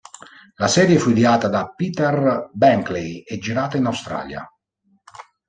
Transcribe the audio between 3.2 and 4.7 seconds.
girata in Australia.